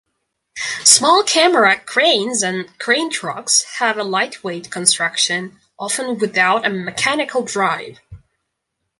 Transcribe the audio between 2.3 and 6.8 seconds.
and crane-trucks have a lightweight construction, often without a